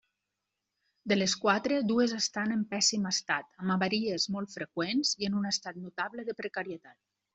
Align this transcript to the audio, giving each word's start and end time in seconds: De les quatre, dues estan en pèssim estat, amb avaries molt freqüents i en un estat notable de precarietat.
De 1.11 1.17
les 1.17 1.33
quatre, 1.41 1.77
dues 1.91 2.15
estan 2.19 2.55
en 2.55 2.63
pèssim 2.71 3.05
estat, 3.11 3.51
amb 3.65 3.75
avaries 3.75 4.25
molt 4.37 4.57
freqüents 4.57 5.13
i 5.25 5.29
en 5.31 5.37
un 5.43 5.47
estat 5.55 5.83
notable 5.85 6.27
de 6.31 6.37
precarietat. 6.41 6.99